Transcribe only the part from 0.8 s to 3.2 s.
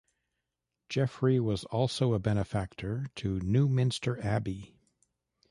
Geoffrey also was a benefactor